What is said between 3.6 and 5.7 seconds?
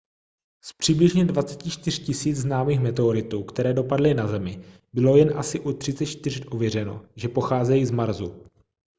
dopadly na zemi bylo jen asi